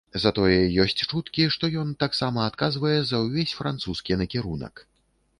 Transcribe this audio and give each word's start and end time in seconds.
Затое 0.21 0.61
ёсць 0.83 1.01
чуткі, 1.09 1.43
што 1.55 1.67
ён 1.81 1.91
таксама 2.03 2.45
адказвае 2.51 2.95
за 3.09 3.19
ўвесь 3.25 3.53
французскі 3.59 4.17
накірунак. 4.23 4.83